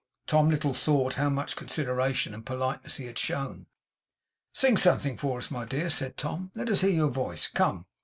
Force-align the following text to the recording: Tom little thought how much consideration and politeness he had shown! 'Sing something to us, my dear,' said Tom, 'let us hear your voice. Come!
Tom 0.25 0.49
little 0.49 0.73
thought 0.73 1.13
how 1.13 1.29
much 1.29 1.55
consideration 1.55 2.33
and 2.33 2.43
politeness 2.43 2.95
he 2.97 3.05
had 3.05 3.19
shown! 3.19 3.67
'Sing 4.51 4.75
something 4.75 5.15
to 5.17 5.33
us, 5.33 5.51
my 5.51 5.63
dear,' 5.63 5.91
said 5.91 6.17
Tom, 6.17 6.49
'let 6.55 6.71
us 6.71 6.81
hear 6.81 6.89
your 6.89 7.11
voice. 7.11 7.47
Come! 7.47 7.85